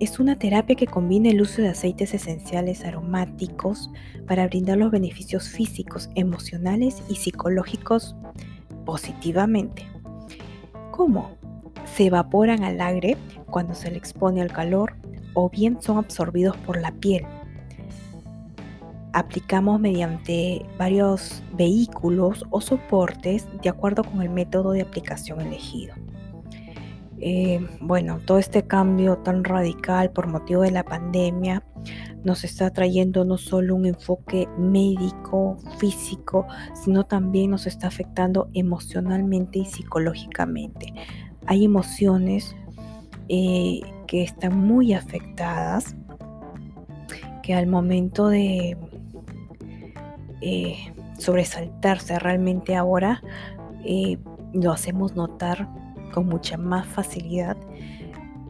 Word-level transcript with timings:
es 0.00 0.18
una 0.18 0.38
terapia 0.38 0.76
que 0.76 0.86
combina 0.86 1.30
el 1.30 1.40
uso 1.40 1.62
de 1.62 1.68
aceites 1.68 2.14
esenciales 2.14 2.84
aromáticos 2.84 3.90
para 4.26 4.46
brindar 4.46 4.78
los 4.78 4.90
beneficios 4.90 5.48
físicos, 5.48 6.10
emocionales 6.14 7.02
y 7.08 7.16
psicológicos 7.16 8.16
positivamente. 8.84 9.86
¿Cómo? 10.90 11.30
Se 11.96 12.06
evaporan 12.06 12.64
al 12.64 12.80
aire 12.80 13.16
cuando 13.50 13.74
se 13.74 13.90
le 13.90 13.96
expone 13.96 14.42
al 14.42 14.52
calor 14.52 14.94
o 15.34 15.48
bien 15.48 15.80
son 15.80 15.98
absorbidos 15.98 16.56
por 16.58 16.80
la 16.80 16.92
piel 16.92 17.24
aplicamos 19.14 19.80
mediante 19.80 20.66
varios 20.76 21.42
vehículos 21.56 22.44
o 22.50 22.60
soportes 22.60 23.46
de 23.62 23.68
acuerdo 23.68 24.02
con 24.02 24.20
el 24.20 24.28
método 24.28 24.72
de 24.72 24.82
aplicación 24.82 25.40
elegido. 25.40 25.94
Eh, 27.20 27.64
bueno, 27.80 28.18
todo 28.26 28.38
este 28.38 28.66
cambio 28.66 29.18
tan 29.18 29.44
radical 29.44 30.10
por 30.10 30.26
motivo 30.26 30.62
de 30.62 30.72
la 30.72 30.82
pandemia 30.82 31.62
nos 32.24 32.42
está 32.42 32.70
trayendo 32.70 33.24
no 33.24 33.38
solo 33.38 33.76
un 33.76 33.86
enfoque 33.86 34.48
médico, 34.58 35.58
físico, 35.78 36.46
sino 36.74 37.04
también 37.04 37.52
nos 37.52 37.68
está 37.68 37.86
afectando 37.86 38.50
emocionalmente 38.52 39.60
y 39.60 39.64
psicológicamente. 39.64 40.92
Hay 41.46 41.64
emociones 41.64 42.56
eh, 43.28 43.80
que 44.08 44.24
están 44.24 44.58
muy 44.58 44.92
afectadas, 44.92 45.94
que 47.44 47.54
al 47.54 47.68
momento 47.68 48.28
de 48.28 48.76
eh, 50.46 50.92
sobresaltarse 51.16 52.18
realmente 52.18 52.76
ahora, 52.76 53.22
eh, 53.82 54.18
lo 54.52 54.72
hacemos 54.72 55.16
notar 55.16 55.66
con 56.12 56.26
mucha 56.26 56.58
más 56.58 56.86
facilidad 56.86 57.56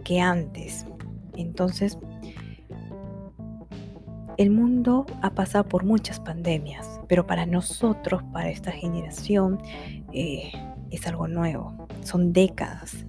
que 0.02 0.20
antes. 0.20 0.86
Entonces, 1.36 1.96
el 4.38 4.50
mundo 4.50 5.06
ha 5.22 5.30
pasado 5.30 5.68
por 5.68 5.84
muchas 5.84 6.18
pandemias, 6.18 7.00
pero 7.06 7.28
para 7.28 7.46
nosotros, 7.46 8.24
para 8.32 8.50
esta 8.50 8.72
generación, 8.72 9.60
eh, 10.12 10.50
es 10.90 11.06
algo 11.06 11.28
nuevo. 11.28 11.86
Son 12.02 12.32
décadas. 12.32 13.06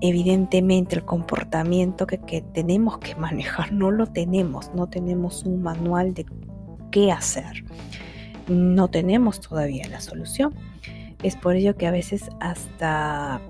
Evidentemente 0.00 0.96
el 0.96 1.04
comportamiento 1.04 2.06
que, 2.06 2.18
tenemos 2.52 2.98
que 2.98 3.14
manejar 3.16 3.72
no 3.72 3.90
lo 3.90 4.06
tenemos, 4.06 4.70
no 4.74 4.86
tenemos 4.88 5.44
un 5.44 5.62
manual 5.62 6.14
de 6.14 6.26
qué 6.90 7.12
hacer. 7.12 7.64
No 8.48 8.88
tenemos 8.88 9.40
todavía 9.40 9.88
la 9.88 10.00
solución. 10.00 10.54
Es 11.22 11.36
por 11.36 11.56
ello 11.56 11.76
que 11.76 11.86
a 11.86 11.90
veces 11.90 12.28
hasta 12.40 13.40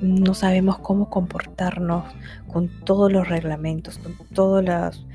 no 0.00 0.34
sabemos 0.34 0.78
cómo 0.78 1.10
comportarnos 1.10 2.04
con 2.48 2.68
todos 2.84 3.12
los 3.12 3.28
reglamentos, 3.28 3.98
con 3.98 4.16
todas 4.34 4.64
las, 4.64 5.06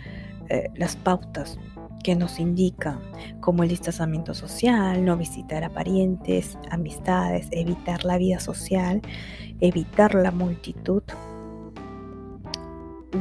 eh, 0.50 0.70
las 0.76 0.96
pautas 0.96 1.60
que 2.06 2.16
nos 2.16 2.40
indican, 2.40 3.00
como 3.42 3.64
el 3.64 3.70
distanciamiento 3.70 4.36
social, 4.36 5.04
no 5.04 5.18
visitar 5.18 5.64
a 5.64 5.72
parientes, 5.72 6.56
amistades, 6.70 7.48
evitar 7.50 8.06
la 8.06 8.20
vida 8.20 8.40
social 8.40 9.02
evitar 9.60 10.14
la 10.16 10.30
multitud, 10.30 11.04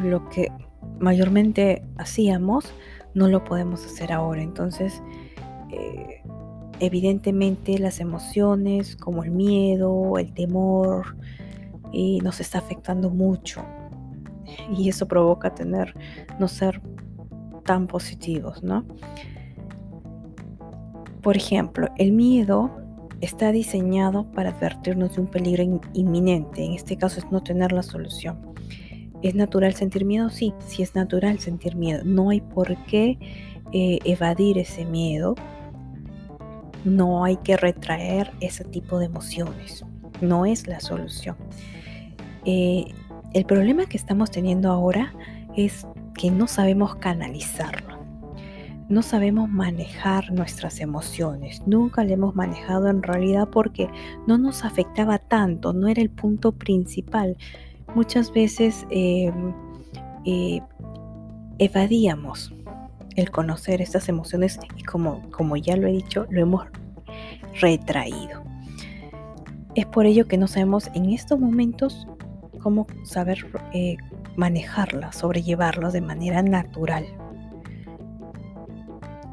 lo 0.02 0.28
que 0.28 0.50
mayormente 0.98 1.82
hacíamos, 1.96 2.72
no 3.14 3.28
lo 3.28 3.42
podemos 3.44 3.84
hacer 3.86 4.12
ahora. 4.12 4.42
Entonces, 4.42 5.02
eh, 5.70 6.22
evidentemente 6.80 7.78
las 7.78 8.00
emociones 8.00 8.96
como 8.96 9.24
el 9.24 9.30
miedo, 9.30 10.18
el 10.18 10.34
temor, 10.34 11.16
y 11.90 12.20
nos 12.20 12.40
está 12.40 12.58
afectando 12.58 13.08
mucho. 13.08 13.64
Y 14.76 14.88
eso 14.88 15.06
provoca 15.06 15.54
tener, 15.54 15.94
no 16.38 16.48
ser 16.48 16.82
tan 17.64 17.86
positivos, 17.86 18.62
¿no? 18.62 18.84
Por 21.22 21.36
ejemplo, 21.36 21.88
el 21.96 22.12
miedo 22.12 22.70
está 23.20 23.52
diseñado 23.52 24.30
para 24.32 24.50
advertirnos 24.50 25.14
de 25.14 25.22
un 25.22 25.26
peligro 25.26 25.80
inminente. 25.94 26.64
En 26.64 26.72
este 26.72 26.96
caso 26.96 27.18
es 27.18 27.30
no 27.30 27.42
tener 27.42 27.72
la 27.72 27.82
solución. 27.82 28.54
¿Es 29.22 29.34
natural 29.34 29.72
sentir 29.74 30.04
miedo? 30.04 30.28
Sí, 30.28 30.52
sí 30.66 30.82
es 30.82 30.94
natural 30.94 31.38
sentir 31.38 31.76
miedo. 31.76 32.02
No 32.04 32.28
hay 32.28 32.42
por 32.42 32.76
qué 32.84 33.18
eh, 33.72 33.98
evadir 34.04 34.58
ese 34.58 34.84
miedo. 34.84 35.34
No 36.84 37.24
hay 37.24 37.38
que 37.38 37.56
retraer 37.56 38.30
ese 38.40 38.64
tipo 38.64 38.98
de 38.98 39.06
emociones. 39.06 39.82
No 40.20 40.44
es 40.44 40.66
la 40.66 40.80
solución. 40.80 41.36
Eh, 42.44 42.84
el 43.32 43.46
problema 43.46 43.86
que 43.86 43.96
estamos 43.96 44.30
teniendo 44.30 44.70
ahora 44.70 45.14
es 45.56 45.86
que 46.14 46.30
no 46.30 46.46
sabemos 46.46 46.96
canalizarlo 46.96 48.04
no 48.88 49.02
sabemos 49.02 49.48
manejar 49.48 50.30
nuestras 50.32 50.80
emociones. 50.80 51.62
Nunca 51.66 52.04
le 52.04 52.14
hemos 52.14 52.34
manejado 52.34 52.88
en 52.88 53.02
realidad 53.02 53.48
porque 53.50 53.88
no 54.26 54.36
nos 54.38 54.64
afectaba 54.64 55.18
tanto, 55.18 55.72
no 55.72 55.88
era 55.88 56.02
el 56.02 56.10
punto 56.10 56.52
principal. 56.52 57.36
Muchas 57.94 58.32
veces 58.32 58.86
em, 58.90 59.54
eh, 60.26 60.60
evadíamos 61.58 62.52
el 63.16 63.30
conocer 63.30 63.80
estas 63.80 64.08
emociones 64.08 64.58
y 64.76 64.82
como, 64.82 65.22
como 65.30 65.56
ya 65.56 65.76
lo 65.76 65.86
he 65.86 65.92
dicho, 65.92 66.26
lo 66.30 66.40
hemos 66.40 66.66
retraído. 67.60 68.42
Es 69.74 69.86
por 69.86 70.06
ello 70.06 70.26
que 70.28 70.36
no 70.36 70.46
sabemos 70.46 70.90
en 70.94 71.10
estos 71.10 71.38
momentos 71.40 72.06
cómo 72.60 72.86
saber 73.04 73.46
eh, 73.72 73.96
manejarlas, 74.36 75.16
sobrellevarlas 75.16 75.92
de 75.92 76.00
manera 76.00 76.42
natural. 76.42 77.04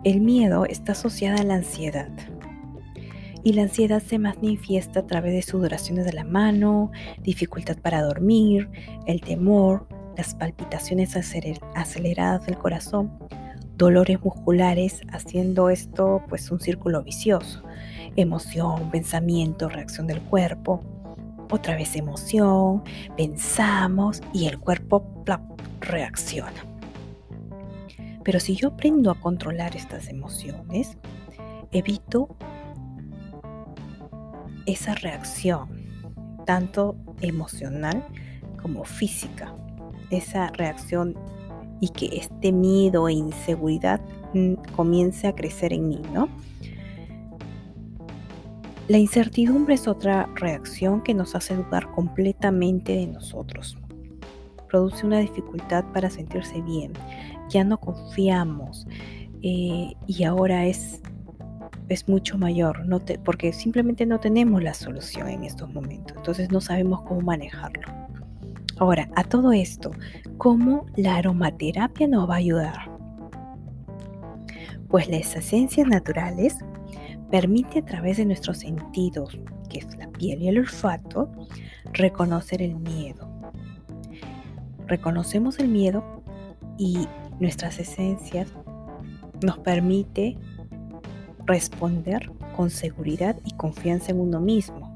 El 0.03 0.21
miedo 0.21 0.65
está 0.65 0.93
asociado 0.93 1.39
a 1.39 1.43
la 1.43 1.55
ansiedad. 1.55 2.09
Y 3.43 3.53
la 3.53 3.63
ansiedad 3.63 4.01
se 4.01 4.19
manifiesta 4.19 5.01
a 5.01 5.07
través 5.07 5.33
de 5.33 5.41
sudoraciones 5.41 6.05
de 6.05 6.13
la 6.13 6.23
mano, 6.23 6.91
dificultad 7.19 7.77
para 7.77 8.01
dormir, 8.01 8.69
el 9.07 9.21
temor, 9.21 9.87
las 10.17 10.35
palpitaciones 10.35 11.15
aceleradas 11.15 12.45
del 12.45 12.57
corazón, 12.57 13.11
dolores 13.77 14.23
musculares, 14.23 15.01
haciendo 15.11 15.69
esto 15.69 16.23
pues 16.29 16.51
un 16.51 16.59
círculo 16.59 17.03
vicioso. 17.03 17.63
Emoción, 18.15 18.91
pensamiento, 18.91 19.69
reacción 19.69 20.05
del 20.05 20.21
cuerpo, 20.21 20.83
otra 21.51 21.75
vez 21.75 21.95
emoción, 21.95 22.83
pensamos 23.15 24.21
y 24.33 24.47
el 24.47 24.59
cuerpo 24.59 25.23
reacciona. 25.79 26.65
Pero 28.23 28.39
si 28.39 28.55
yo 28.55 28.69
aprendo 28.69 29.11
a 29.11 29.19
controlar 29.19 29.75
estas 29.75 30.07
emociones, 30.07 30.97
evito 31.71 32.35
esa 34.65 34.95
reacción, 34.95 35.69
tanto 36.45 36.95
emocional 37.21 38.05
como 38.61 38.83
física, 38.83 39.53
esa 40.09 40.49
reacción 40.49 41.15
y 41.79 41.89
que 41.89 42.17
este 42.17 42.51
miedo 42.51 43.07
e 43.07 43.13
inseguridad 43.13 43.99
mm, 44.33 44.53
comience 44.75 45.27
a 45.27 45.33
crecer 45.33 45.73
en 45.73 45.89
mí, 45.89 46.01
¿no? 46.13 46.29
La 48.91 48.97
incertidumbre 48.97 49.75
es 49.75 49.87
otra 49.87 50.27
reacción 50.35 51.01
que 51.01 51.13
nos 51.13 51.33
hace 51.33 51.55
dudar 51.55 51.89
completamente 51.91 52.91
de 52.91 53.07
nosotros. 53.07 53.77
Produce 54.67 55.05
una 55.05 55.19
dificultad 55.19 55.85
para 55.93 56.09
sentirse 56.09 56.61
bien. 56.61 56.91
Ya 57.47 57.63
no 57.63 57.77
confiamos 57.77 58.85
eh, 59.43 59.93
y 60.07 60.23
ahora 60.25 60.65
es, 60.65 61.01
es 61.87 62.09
mucho 62.09 62.37
mayor, 62.37 62.85
no 62.85 62.99
porque 63.23 63.53
simplemente 63.53 64.05
no 64.05 64.19
tenemos 64.19 64.61
la 64.61 64.73
solución 64.73 65.29
en 65.29 65.45
estos 65.45 65.73
momentos. 65.73 66.17
Entonces 66.17 66.51
no 66.51 66.59
sabemos 66.59 67.03
cómo 67.03 67.21
manejarlo. 67.21 67.87
Ahora, 68.77 69.07
a 69.15 69.23
todo 69.23 69.53
esto, 69.53 69.91
¿cómo 70.37 70.85
la 70.97 71.15
aromaterapia 71.15 72.09
nos 72.09 72.29
va 72.29 72.33
a 72.33 72.39
ayudar? 72.39 72.91
Pues 74.89 75.07
las 75.07 75.33
esencias 75.33 75.87
naturales 75.87 76.57
permite 77.31 77.79
a 77.79 77.85
través 77.85 78.17
de 78.17 78.25
nuestros 78.25 78.59
sentidos, 78.59 79.39
que 79.69 79.79
es 79.79 79.97
la 79.97 80.09
piel 80.09 80.41
y 80.41 80.49
el 80.49 80.59
olfato, 80.59 81.31
reconocer 81.93 82.61
el 82.61 82.75
miedo. 82.75 83.29
Reconocemos 84.85 85.57
el 85.59 85.69
miedo 85.69 86.03
y 86.77 87.07
nuestras 87.39 87.79
esencias 87.79 88.53
nos 89.41 89.57
permite 89.59 90.37
responder 91.45 92.29
con 92.55 92.69
seguridad 92.69 93.37
y 93.45 93.53
confianza 93.53 94.11
en 94.11 94.19
uno 94.19 94.39
mismo. 94.39 94.91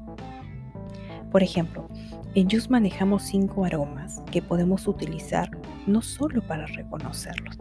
Por 1.32 1.42
ejemplo, 1.42 1.88
en 2.34 2.50
Jus 2.50 2.70
manejamos 2.70 3.22
cinco 3.22 3.64
aromas 3.64 4.22
que 4.30 4.42
podemos 4.42 4.86
utilizar 4.86 5.50
no 5.86 6.02
solo 6.02 6.46
para 6.46 6.66
reconocerlos, 6.66 7.58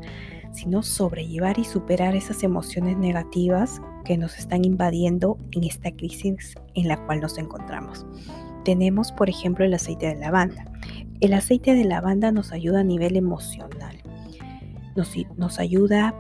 sino 0.51 0.83
sobrellevar 0.83 1.57
y 1.59 1.63
superar 1.63 2.15
esas 2.15 2.43
emociones 2.43 2.97
negativas 2.97 3.81
que 4.05 4.17
nos 4.17 4.37
están 4.37 4.63
invadiendo 4.63 5.37
en 5.51 5.65
esta 5.65 5.91
crisis 5.91 6.55
en 6.75 6.87
la 6.87 7.03
cual 7.05 7.19
nos 7.19 7.37
encontramos. 7.37 8.05
Tenemos, 8.63 9.11
por 9.11 9.29
ejemplo, 9.29 9.65
el 9.65 9.73
aceite 9.73 10.07
de 10.07 10.15
lavanda. 10.15 10.65
El 11.19 11.33
aceite 11.33 11.75
de 11.75 11.83
lavanda 11.83 12.31
nos 12.31 12.53
ayuda 12.53 12.79
a 12.79 12.83
nivel 12.83 13.17
emocional. 13.17 13.97
Nos, 14.95 15.13
nos 15.35 15.59
ayuda 15.59 16.15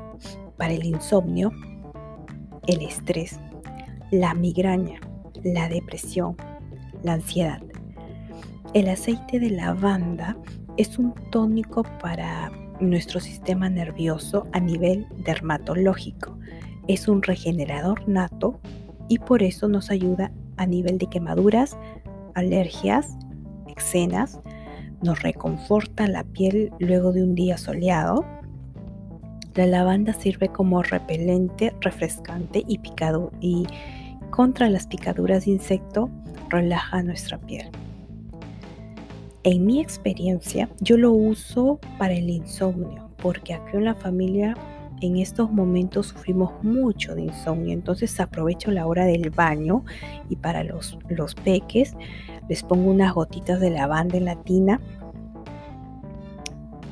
para 0.57 0.73
el 0.73 0.83
insomnio, 0.83 1.51
el 2.67 2.81
estrés, 2.81 3.39
la 4.11 4.33
migraña, 4.33 4.99
la 5.43 5.69
depresión, 5.69 6.35
la 7.03 7.13
ansiedad. 7.13 7.61
El 8.73 8.89
aceite 8.89 9.39
de 9.39 9.51
lavanda 9.51 10.37
es 10.77 10.99
un 10.99 11.13
tónico 11.31 11.83
para 12.01 12.51
nuestro 12.81 13.19
sistema 13.19 13.69
nervioso 13.69 14.47
a 14.51 14.59
nivel 14.59 15.07
dermatológico 15.23 16.37
es 16.87 17.07
un 17.07 17.21
regenerador 17.21 18.07
nato 18.07 18.59
y 19.07 19.19
por 19.19 19.43
eso 19.43 19.67
nos 19.67 19.89
ayuda 19.91 20.31
a 20.57 20.65
nivel 20.65 20.97
de 20.97 21.07
quemaduras, 21.07 21.77
alergias, 22.33 23.17
eczenas, 23.67 24.39
nos 25.01 25.21
reconforta 25.21 26.07
la 26.07 26.23
piel 26.23 26.71
luego 26.79 27.11
de 27.11 27.23
un 27.23 27.35
día 27.35 27.57
soleado. 27.57 28.25
La 29.55 29.65
lavanda 29.65 30.13
sirve 30.13 30.49
como 30.49 30.83
repelente, 30.83 31.73
refrescante 31.81 32.63
y 32.67 32.79
picado 32.79 33.31
y 33.39 33.67
contra 34.31 34.69
las 34.69 34.87
picaduras 34.87 35.45
de 35.45 35.51
insecto 35.51 36.09
relaja 36.49 37.01
nuestra 37.03 37.37
piel. 37.37 37.69
En 39.43 39.65
mi 39.65 39.79
experiencia, 39.79 40.67
yo 40.79 40.97
lo 40.97 41.11
uso 41.11 41.79
para 41.99 42.15
el 42.15 42.29
insomnio, 42.29 43.11
porque 43.17 43.53
aquí 43.53 43.77
en 43.77 43.85
la 43.85 43.93
familia 43.93 44.57
en 45.01 45.17
estos 45.17 45.51
momentos 45.51 46.07
sufrimos 46.07 46.51
mucho 46.63 47.15
de 47.15 47.23
insomnio, 47.23 47.73
entonces 47.73 48.19
aprovecho 48.19 48.71
la 48.71 48.87
hora 48.87 49.05
del 49.05 49.29
baño 49.29 49.83
y 50.29 50.35
para 50.35 50.63
los, 50.63 50.97
los 51.09 51.35
peques 51.35 51.95
les 52.47 52.63
pongo 52.63 52.89
unas 52.91 53.13
gotitas 53.13 53.59
de 53.59 53.71
lavanda 53.71 54.17
en 54.17 54.25
la 54.25 54.35
tina 54.35 54.79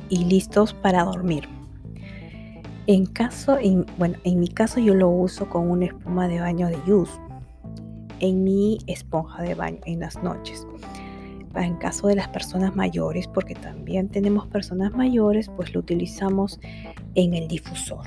y 0.08 0.24
listos 0.24 0.74
para 0.74 1.04
dormir. 1.04 1.48
En 2.86 3.06
caso, 3.06 3.58
en, 3.58 3.86
bueno, 3.96 4.18
en 4.24 4.38
mi 4.38 4.48
caso 4.48 4.78
yo 4.78 4.94
lo 4.94 5.08
uso 5.08 5.48
con 5.48 5.70
una 5.70 5.86
espuma 5.86 6.28
de 6.28 6.40
baño 6.40 6.68
de 6.68 6.78
Yus 6.86 7.08
en 8.20 8.44
mi 8.44 8.78
esponja 8.86 9.42
de 9.42 9.54
baño 9.54 9.78
en 9.86 10.00
las 10.00 10.22
noches 10.22 10.66
en 11.56 11.76
caso 11.76 12.08
de 12.08 12.16
las 12.16 12.28
personas 12.28 12.74
mayores, 12.74 13.28
porque 13.28 13.54
también 13.54 14.08
tenemos 14.08 14.46
personas 14.46 14.92
mayores, 14.92 15.50
pues 15.56 15.72
lo 15.74 15.80
utilizamos 15.80 16.58
en 17.14 17.34
el 17.34 17.48
difusor 17.48 18.06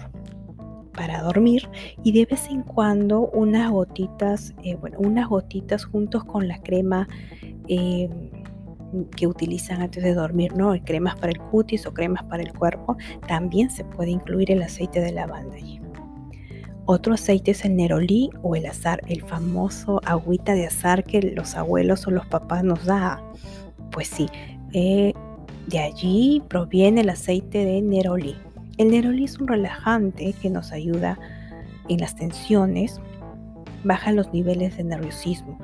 para 0.97 1.21
dormir 1.21 1.69
y 2.03 2.11
de 2.11 2.25
vez 2.25 2.47
en 2.49 2.63
cuando 2.63 3.29
unas 3.29 3.71
gotitas, 3.71 4.53
eh, 4.63 4.75
bueno, 4.75 4.97
unas 4.99 5.29
gotitas 5.29 5.85
juntos 5.85 6.25
con 6.25 6.47
la 6.47 6.59
crema 6.59 7.07
eh, 7.67 8.09
que 9.15 9.27
utilizan 9.27 9.81
antes 9.81 10.03
de 10.03 10.13
dormir, 10.13 10.55
¿no? 10.55 10.73
Cremas 10.83 11.15
para 11.15 11.31
el 11.31 11.39
cutis 11.39 11.85
o 11.85 11.93
cremas 11.93 12.23
para 12.23 12.41
el 12.41 12.53
cuerpo, 12.53 12.97
también 13.27 13.69
se 13.69 13.83
puede 13.83 14.11
incluir 14.11 14.51
el 14.51 14.63
aceite 14.63 14.99
de 14.99 15.11
lavanda 15.11 15.55
allí. 15.55 15.79
Otro 16.89 17.15
aceite 17.15 17.51
es 17.51 17.65
el 17.65 17.75
nerolí 17.75 18.29
o 18.43 18.55
el 18.55 18.65
azar, 18.65 19.01
el 19.09 19.21
famoso 19.21 19.99
agüita 20.05 20.53
de 20.53 20.67
azar 20.67 21.03
que 21.03 21.21
los 21.21 21.55
abuelos 21.55 22.07
o 22.07 22.11
los 22.11 22.25
papás 22.25 22.63
nos 22.63 22.85
da. 22.85 23.21
Pues 23.91 24.07
sí, 24.07 24.27
eh, 24.71 25.11
de 25.67 25.79
allí 25.79 26.41
proviene 26.47 27.01
el 27.01 27.09
aceite 27.09 27.65
de 27.65 27.81
nerolí. 27.81 28.37
El 28.77 28.91
nerolí 28.91 29.25
es 29.25 29.37
un 29.37 29.49
relajante 29.49 30.31
que 30.41 30.49
nos 30.49 30.71
ayuda 30.71 31.19
en 31.89 31.99
las 31.99 32.15
tensiones, 32.15 33.01
baja 33.83 34.13
los 34.13 34.31
niveles 34.31 34.77
de 34.77 34.85
nerviosismo, 34.85 35.59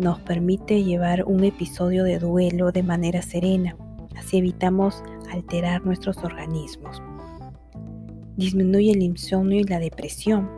nos 0.00 0.18
permite 0.18 0.82
llevar 0.82 1.22
un 1.26 1.44
episodio 1.44 2.02
de 2.02 2.18
duelo 2.18 2.72
de 2.72 2.82
manera 2.82 3.22
serena, 3.22 3.76
así 4.16 4.38
evitamos 4.38 5.04
alterar 5.30 5.86
nuestros 5.86 6.16
organismos 6.24 7.00
disminuye 8.40 8.92
el 8.92 9.02
insomnio 9.02 9.60
y 9.60 9.64
la 9.64 9.78
depresión, 9.78 10.48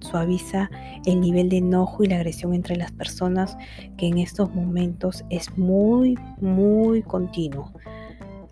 suaviza 0.00 0.70
el 1.04 1.20
nivel 1.20 1.48
de 1.48 1.58
enojo 1.58 2.02
y 2.02 2.08
la 2.08 2.16
agresión 2.16 2.54
entre 2.54 2.76
las 2.76 2.90
personas 2.92 3.56
que 3.96 4.06
en 4.06 4.18
estos 4.18 4.52
momentos 4.54 5.24
es 5.30 5.56
muy, 5.56 6.18
muy 6.40 7.02
continuo. 7.02 7.72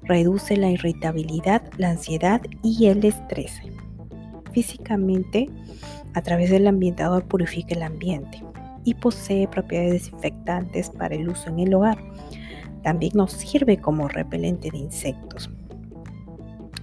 Reduce 0.02 0.56
la 0.56 0.70
irritabilidad, 0.70 1.62
la 1.76 1.90
ansiedad 1.90 2.40
y 2.62 2.86
el 2.86 3.04
estrés. 3.04 3.60
Físicamente, 4.52 5.48
a 6.14 6.22
través 6.22 6.50
del 6.50 6.66
ambientador 6.66 7.24
purifica 7.24 7.74
el 7.74 7.82
ambiente 7.82 8.42
y 8.84 8.94
posee 8.94 9.48
propiedades 9.48 10.04
desinfectantes 10.04 10.90
para 10.90 11.14
el 11.14 11.28
uso 11.28 11.50
en 11.50 11.60
el 11.60 11.74
hogar. 11.74 11.98
También 12.82 13.12
nos 13.14 13.32
sirve 13.32 13.78
como 13.78 14.08
repelente 14.08 14.70
de 14.70 14.78
insectos. 14.78 15.50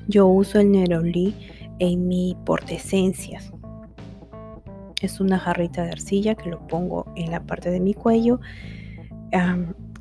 Yo 0.08 0.28
uso 0.28 0.60
el 0.60 0.72
Neroli 0.72 1.36
en 1.80 2.08
mi 2.08 2.38
portesencias. 2.46 3.52
Es 5.02 5.20
una 5.20 5.40
jarrita 5.40 5.84
de 5.84 5.92
arcilla 5.92 6.36
que 6.36 6.50
lo 6.50 6.66
pongo 6.68 7.06
en 7.16 7.32
la 7.32 7.44
parte 7.44 7.70
de 7.72 7.80
mi 7.80 7.94
cuello 7.94 8.40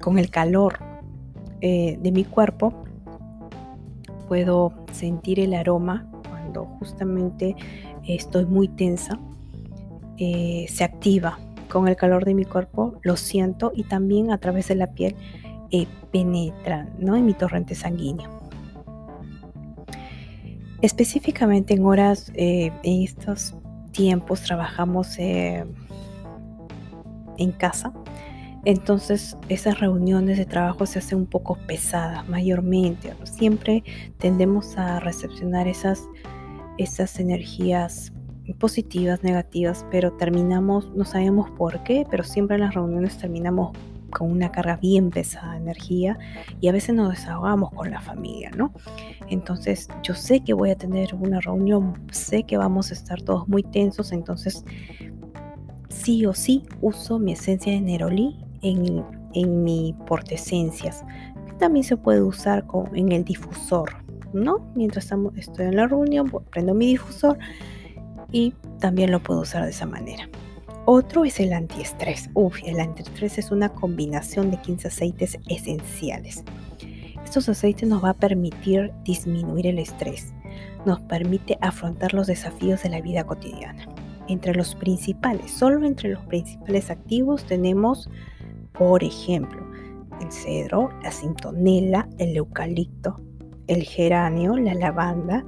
con 0.00 0.18
el 0.18 0.30
calor 0.30 0.78
eh, 1.60 1.98
de 2.00 2.12
mi 2.12 2.24
cuerpo. 2.24 2.84
Puedo 4.28 4.72
sentir 4.92 5.40
el 5.40 5.54
aroma 5.54 6.06
cuando 6.28 6.66
justamente 6.78 7.56
estoy 8.06 8.46
muy 8.46 8.68
tensa. 8.68 9.18
Eh, 10.18 10.66
se 10.68 10.84
activa 10.84 11.38
con 11.68 11.88
el 11.88 11.96
calor 11.96 12.24
de 12.24 12.34
mi 12.34 12.44
cuerpo, 12.44 13.00
lo 13.02 13.16
siento 13.16 13.72
y 13.74 13.84
también 13.84 14.30
a 14.30 14.38
través 14.38 14.68
de 14.68 14.76
la 14.76 14.92
piel 14.92 15.16
eh, 15.72 15.86
penetra 16.12 16.88
¿no? 16.98 17.16
en 17.16 17.26
mi 17.26 17.34
torrente 17.34 17.74
sanguíneo. 17.74 18.43
Específicamente 20.82 21.74
en 21.74 21.84
horas, 21.84 22.30
eh, 22.34 22.72
en 22.82 23.02
estos 23.02 23.54
tiempos 23.92 24.42
trabajamos 24.42 25.18
eh, 25.18 25.64
en 27.38 27.52
casa, 27.52 27.92
entonces 28.64 29.36
esas 29.48 29.78
reuniones 29.78 30.38
de 30.38 30.46
trabajo 30.46 30.86
se 30.86 30.98
hacen 30.98 31.18
un 31.18 31.26
poco 31.26 31.58
pesadas 31.66 32.26
mayormente. 32.28 33.14
Siempre 33.24 33.84
tendemos 34.18 34.76
a 34.78 35.00
recepcionar 35.00 35.68
esas, 35.68 36.08
esas 36.78 37.20
energías 37.20 38.12
positivas, 38.58 39.22
negativas, 39.22 39.86
pero 39.90 40.12
terminamos, 40.12 40.92
no 40.94 41.04
sabemos 41.04 41.50
por 41.50 41.82
qué, 41.82 42.06
pero 42.10 42.24
siempre 42.24 42.56
en 42.56 42.62
las 42.62 42.74
reuniones 42.74 43.18
terminamos 43.18 43.76
con 44.14 44.30
una 44.30 44.50
carga 44.50 44.76
bien 44.76 45.10
pesada 45.10 45.52
de 45.52 45.58
energía 45.58 46.18
y 46.60 46.68
a 46.68 46.72
veces 46.72 46.94
nos 46.94 47.10
desahogamos 47.10 47.70
con 47.72 47.90
la 47.90 48.00
familia, 48.00 48.50
¿no? 48.56 48.72
Entonces 49.28 49.88
yo 50.02 50.14
sé 50.14 50.40
que 50.40 50.54
voy 50.54 50.70
a 50.70 50.76
tener 50.76 51.14
una 51.14 51.40
reunión, 51.40 52.00
sé 52.10 52.44
que 52.44 52.56
vamos 52.56 52.90
a 52.90 52.94
estar 52.94 53.20
todos 53.20 53.46
muy 53.48 53.62
tensos, 53.62 54.12
entonces 54.12 54.64
sí 55.88 56.24
o 56.24 56.32
sí 56.32 56.62
uso 56.80 57.18
mi 57.18 57.32
esencia 57.32 57.72
de 57.72 57.80
Neroli 57.80 58.38
en, 58.62 59.04
en 59.34 59.62
mi 59.62 59.94
portesencias, 60.06 61.04
también 61.58 61.84
se 61.84 61.96
puede 61.96 62.22
usar 62.22 62.66
con, 62.66 62.94
en 62.96 63.12
el 63.12 63.24
difusor, 63.24 63.96
¿no? 64.32 64.70
Mientras 64.74 65.04
estamos, 65.04 65.36
estoy 65.36 65.66
en 65.66 65.76
la 65.76 65.86
reunión, 65.86 66.30
prendo 66.50 66.74
mi 66.74 66.86
difusor 66.86 67.38
y 68.32 68.52
también 68.80 69.10
lo 69.10 69.22
puedo 69.22 69.40
usar 69.40 69.64
de 69.64 69.70
esa 69.70 69.86
manera. 69.86 70.28
Otro 70.86 71.24
es 71.24 71.40
el 71.40 71.54
antiestrés. 71.54 72.28
Uf, 72.34 72.58
el 72.62 72.78
antiestrés 72.78 73.38
es 73.38 73.50
una 73.50 73.70
combinación 73.70 74.50
de 74.50 74.58
15 74.58 74.88
aceites 74.88 75.38
esenciales. 75.48 76.44
Estos 77.24 77.48
aceites 77.48 77.88
nos 77.88 78.04
va 78.04 78.10
a 78.10 78.14
permitir 78.14 78.92
disminuir 79.02 79.66
el 79.66 79.78
estrés, 79.78 80.34
nos 80.84 81.00
permite 81.00 81.56
afrontar 81.62 82.12
los 82.12 82.26
desafíos 82.26 82.82
de 82.82 82.90
la 82.90 83.00
vida 83.00 83.24
cotidiana. 83.24 83.88
Entre 84.28 84.54
los 84.54 84.74
principales, 84.74 85.50
solo 85.50 85.86
entre 85.86 86.10
los 86.10 86.22
principales 86.26 86.90
activos 86.90 87.44
tenemos, 87.44 88.10
por 88.72 89.02
ejemplo, 89.02 89.66
el 90.20 90.30
cedro, 90.30 90.90
la 91.02 91.10
cintonela, 91.10 92.08
el 92.18 92.36
eucalipto, 92.36 93.22
el 93.68 93.84
geranio, 93.84 94.54
la 94.56 94.74
lavanda, 94.74 95.46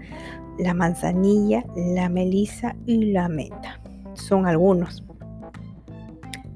la 0.59 0.73
manzanilla, 0.73 1.63
la 1.77 2.09
melisa 2.09 2.75
y 2.87 3.13
la 3.13 3.29
menta. 3.29 3.83
Son 4.15 4.47
algunos. 4.47 5.05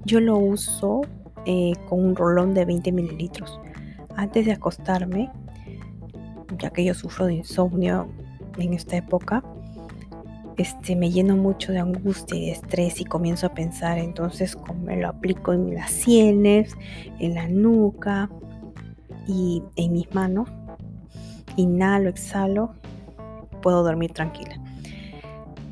Yo 0.04 0.21
lo 0.21 0.38
uso 0.38 1.02
eh, 1.47 1.73
con 1.88 2.04
un 2.04 2.16
rolón 2.16 2.54
de 2.54 2.64
20 2.64 2.92
mililitros. 2.92 3.61
Antes 4.16 4.47
de 4.47 4.52
acostarme, 4.52 5.30
ya 6.59 6.71
que 6.71 6.85
yo 6.85 6.95
sufro 6.95 7.26
de 7.26 7.35
insomnio 7.35 8.09
en 8.59 8.75
esta 8.75 8.97
época, 8.97 9.42
este, 10.57 10.95
me 10.97 11.11
lleno 11.11 11.37
mucho 11.37 11.73
de 11.73 11.78
angustia 11.78 12.37
y 12.37 12.47
de 12.47 12.52
estrés 12.52 13.00
y 13.00 13.04
comienzo 13.04 13.47
a 13.47 13.54
pensar, 13.54 13.99
entonces 13.99 14.59
me 14.85 14.97
lo 14.97 15.09
aplico 15.09 15.54
en 15.54 15.75
las 15.75 15.90
sienes, 15.90 16.75
en 17.19 17.35
la 17.35 17.49
nuca 17.49 18.28
y 19.26 19.62
en 19.76 19.92
mis 19.92 20.14
manos, 20.14 20.50
inhalo, 21.57 22.11
exhalo, 22.11 22.75
puedo 23.62 23.83
dormir 23.83 24.12
tranquila. 24.12 24.61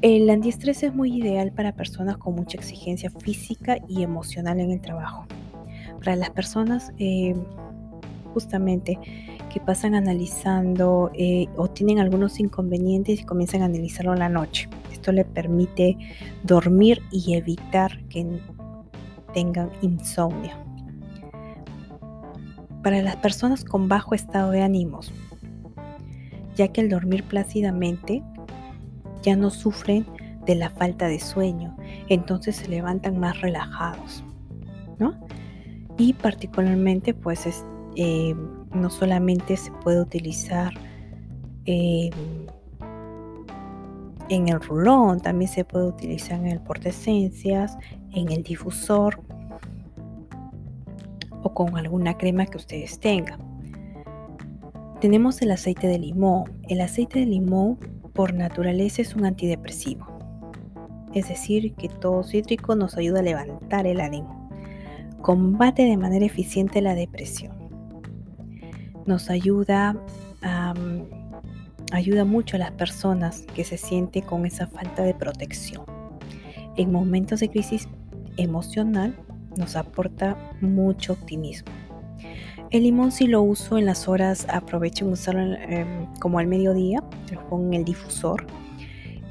El 0.01 0.31
antiestrés 0.31 0.85
es 0.85 0.95
muy 0.95 1.17
ideal 1.17 1.51
para 1.51 1.73
personas 1.73 2.19
con 2.19 2.37
mucha 2.37 2.57
exigencia 2.57 3.11
física 3.11 3.79
y 3.89 4.05
emocional 4.05 4.61
en 4.61 4.71
el 4.71 4.81
trabajo. 4.81 5.27
Para 5.99 6.15
las 6.15 6.31
personas 6.31 6.93
eh, 6.99 7.35
justamente 8.33 8.97
que 9.53 9.59
pasan 9.59 9.97
analizando 9.97 11.11
eh, 11.15 11.47
o 11.57 11.67
tienen 11.67 11.99
algunos 11.99 12.39
inconvenientes 12.39 13.21
y 13.21 13.25
comienzan 13.25 13.63
a 13.63 13.65
analizarlo 13.65 14.13
en 14.13 14.21
la 14.21 14.29
noche. 14.29 14.69
Esto 14.93 15.11
le 15.11 15.25
permite 15.25 15.99
dormir 16.45 17.03
y 17.11 17.35
evitar 17.35 18.01
que 18.05 18.25
tengan 19.35 19.69
insomnio. 19.83 20.53
Para 22.85 23.03
las 23.03 23.17
personas 23.17 23.65
con 23.65 23.89
bajo 23.89 24.15
estado 24.15 24.53
de 24.53 24.63
ánimos, 24.63 25.13
ya 26.55 26.69
que 26.69 26.83
el 26.83 26.89
dormir 26.89 27.25
plácidamente 27.25 28.23
ya 29.23 29.37
no 29.37 29.51
sufren 29.51 30.07
de 30.45 30.55
la 30.55 30.71
falta 30.71 31.07
de 31.09 31.21
sueño, 31.21 31.77
entonces 32.09 32.57
se 32.57 32.69
levantan 32.69 33.19
más 33.19 33.41
relajados, 33.41 34.25
¿no? 34.99 35.15
Y 35.99 36.15
particularmente, 36.15 37.13
pues, 37.13 37.65
eh, 37.97 38.35
no 38.73 38.91
solamente 38.91 39.57
se 39.57 39.71
puede 39.73 40.01
utilizar 40.01 40.73
eh, 41.67 42.11
en 44.29 44.49
el 44.49 44.61
rulón, 44.61 45.21
también 45.21 45.51
se 45.51 45.65
puede 45.65 45.87
utilizar 45.87 46.39
en 46.41 46.47
el 46.47 46.61
portesencias, 46.61 47.77
en 48.13 48.31
el 48.31 48.43
difusor 48.43 49.21
o 51.43 51.55
con 51.55 51.77
alguna 51.77 52.17
crema 52.17 52.47
que 52.47 52.57
ustedes 52.57 52.99
tengan. 53.01 53.41
Tenemos 55.01 55.41
el 55.43 55.53
aceite 55.53 55.87
de 55.87 55.99
limón. 55.99 56.51
El 56.69 56.81
aceite 56.81 57.21
de 57.21 57.27
limón 57.27 57.79
por 58.19 58.35
naturaleza 58.35 59.01
es 59.01 59.15
un 59.15 59.25
antidepresivo. 59.25 60.05
Es 61.15 61.29
decir, 61.29 61.75
que 61.75 61.89
todo 61.89 62.25
cítrico 62.25 62.75
nos 62.75 62.97
ayuda 62.97 63.21
a 63.21 63.23
levantar 63.23 63.87
el 63.87 64.01
ánimo. 64.01 64.51
Combate 65.23 65.85
de 65.85 65.97
manera 65.97 66.27
eficiente 66.27 66.83
la 66.83 66.97
depresión. 66.97 67.57
Nos 69.07 69.31
ayuda 69.31 69.97
ayuda 71.93 72.25
mucho 72.25 72.57
a 72.57 72.59
las 72.59 72.73
personas 72.73 73.43
que 73.55 73.63
se 73.63 73.77
sienten 73.77 74.25
con 74.25 74.45
esa 74.47 74.67
falta 74.67 75.05
de 75.05 75.15
protección. 75.15 75.85
En 76.75 76.91
momentos 76.91 77.39
de 77.39 77.51
crisis 77.51 77.89
emocional 78.37 79.15
nos 79.57 79.77
aporta 79.77 80.37
mucho 80.61 81.13
optimismo. 81.13 81.71
El 82.71 82.83
limón 82.83 83.13
si 83.13 83.29
lo 83.29 83.43
uso 83.43 83.79
en 83.79 83.87
las 83.87 84.09
horas, 84.09 84.45
aprovecho 84.51 85.05
en 85.05 85.13
usarlo 85.13 85.55
em, 85.55 86.07
como 86.21 86.41
al 86.41 86.49
mediodía, 86.49 87.01
lo 87.35 87.49
pongo 87.49 87.73
el 87.73 87.85
difusor 87.85 88.47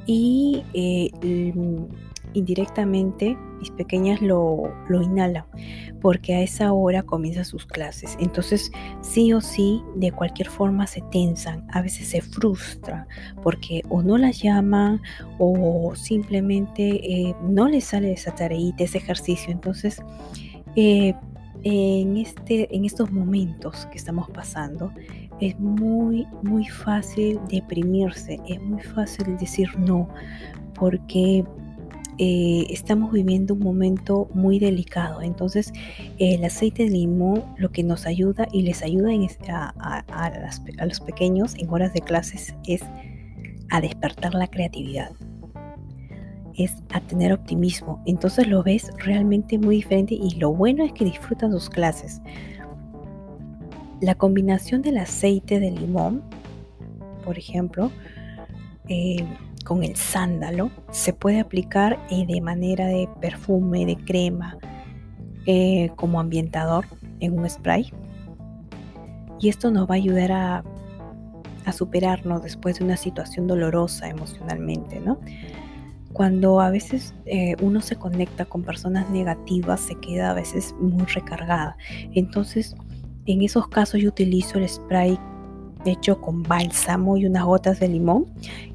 y 0.06 0.64
eh, 0.74 1.12
indirectamente 2.34 3.38
mis 3.60 3.72
pequeñas 3.72 4.22
lo, 4.22 4.72
lo 4.88 5.02
inhalan 5.02 5.46
porque 6.02 6.36
a 6.36 6.42
esa 6.42 6.72
hora 6.74 7.04
comienzan 7.04 7.46
sus 7.46 7.66
clases. 7.66 8.16
Entonces, 8.20 8.72
sí 9.02 9.34
o 9.34 9.42
sí, 9.42 9.82
de 9.96 10.12
cualquier 10.12 10.48
forma 10.48 10.88
se 10.88 11.02
tensan, 11.12 11.66
a 11.72 11.82
veces 11.82 12.08
se 12.08 12.22
frustran 12.22 13.08
porque 13.44 13.82
o 13.90 14.02
no 14.02 14.18
las 14.18 14.42
llaman 14.42 15.02
o 15.40 15.94
simplemente 15.96 16.84
eh, 17.04 17.36
no 17.42 17.68
les 17.68 17.86
sale 17.86 18.14
esa 18.14 18.34
tareita, 18.34 18.84
ese 18.84 19.00
ejercicio. 19.00 19.52
Entonces, 19.52 20.02
eh, 20.76 21.14
en, 21.64 22.18
este, 22.18 22.74
en 22.76 22.86
estos 22.86 23.12
momentos 23.12 23.88
que 23.88 23.98
estamos 23.98 24.30
pasando, 24.30 24.92
es 25.40 25.60
muy, 25.60 26.28
muy 26.44 26.66
fácil 26.66 27.40
deprimirse, 27.50 28.40
es 28.48 28.62
muy 28.62 28.82
fácil 28.82 29.38
decir 29.38 29.70
no, 29.78 30.08
porque 30.74 31.44
eh, 32.20 32.66
estamos 32.70 33.12
viviendo 33.12 33.54
un 33.54 33.60
momento 33.60 34.28
muy 34.34 34.58
delicado. 34.58 35.22
Entonces, 35.22 35.72
el 36.18 36.44
aceite 36.44 36.84
de 36.84 36.90
limón 36.90 37.44
lo 37.58 37.72
que 37.72 37.84
nos 37.84 38.08
ayuda 38.08 38.48
y 38.52 38.64
les 38.64 38.82
ayuda 38.82 39.12
a, 39.48 40.04
a, 40.10 40.86
los 40.86 41.00
pequeños 41.00 41.54
en 41.56 41.70
horas 41.70 41.94
de 41.94 42.02
clases 42.02 42.56
es 42.66 42.82
a 43.70 43.82
despertar 43.82 44.34
la 44.34 44.48
creatividad 44.48 45.12
es 46.58 46.74
a 46.92 47.00
tener 47.02 47.32
optimismo. 47.32 48.02
Entonces 48.06 48.48
lo 48.48 48.64
ves 48.64 48.90
realmente 48.98 49.60
muy 49.60 49.76
diferente 49.76 50.16
y 50.16 50.32
lo 50.40 50.52
bueno 50.52 50.84
es 50.84 50.92
que 50.92 51.06
disfrutan 51.06 51.52
sus 51.52 51.70
clases. 51.70 52.20
La 54.02 54.16
combinación 54.16 54.82
del 54.82 54.98
aceite 55.00 55.60
de 55.60 55.72
limón, 55.72 56.24
por 57.26 57.38
ejemplo, 57.38 57.92
eh, 58.88 59.26
con 59.66 59.84
el 59.84 59.96
sándalo 59.96 60.70
se 60.92 61.14
puede 61.14 61.40
aplicar 61.40 62.00
de 62.10 62.42
manera 62.42 62.86
de 62.86 63.10
perfume, 63.20 63.86
de 63.86 63.98
crema, 63.98 64.58
eh, 65.46 65.90
como 65.96 66.20
ambientador 66.20 66.86
en 67.20 67.40
un 67.40 67.50
spray. 67.50 67.92
Y 69.40 69.50
esto 69.50 69.72
nos 69.72 69.90
va 69.90 69.96
a 69.96 69.98
ayudar 69.98 70.32
a, 70.32 70.64
a 71.66 71.74
superarnos 71.74 72.44
después 72.44 72.80
de 72.80 72.86
una 72.86 72.98
situación 72.98 73.48
dolorosa 73.48 74.08
emocionalmente, 74.08 75.00
¿no? 75.00 75.20
Cuando 76.14 76.62
a 76.62 76.70
veces 76.70 77.14
eh, 77.26 77.56
uno 77.62 77.82
se 77.82 77.96
conecta 77.98 78.46
con 78.46 78.64
personas 78.64 79.10
negativas, 79.10 79.82
se 79.82 79.96
queda 79.96 80.32
a 80.32 80.34
veces 80.34 80.74
muy 80.80 81.06
recargada. 81.06 81.78
Entonces, 82.14 82.76
en 83.28 83.42
esos 83.42 83.68
casos 83.68 84.02
yo 84.02 84.10
utilizo 84.10 84.58
el 84.58 84.68
spray 84.68 85.20
hecho 85.86 86.20
con 86.20 86.44
bálsamo 86.44 87.18
y 87.18 87.26
unas 87.26 87.46
gotas 87.46 87.80
de 87.80 87.88
limón 87.88 88.28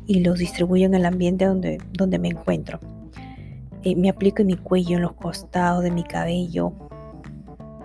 y 0.06 0.20
los 0.20 0.38
distribuyo 0.38 0.86
en 0.86 0.94
el 0.94 1.04
ambiente 1.04 1.46
donde, 1.46 1.78
donde 1.92 2.18
me 2.18 2.28
encuentro. 2.28 2.78
Eh, 3.82 3.96
me 3.96 4.08
aplico 4.08 4.42
en 4.42 4.48
mi 4.48 4.56
cuello, 4.56 4.96
en 4.96 5.02
los 5.02 5.14
costados 5.14 5.82
de 5.82 5.90
mi 5.90 6.04
cabello, 6.04 6.72